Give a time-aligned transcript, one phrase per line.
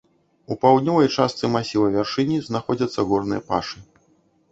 [0.53, 3.77] У паўднёвай частцы масіва вяршыні знаходзяцца горныя пашы.